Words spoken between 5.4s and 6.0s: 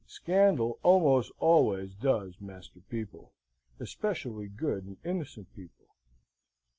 people.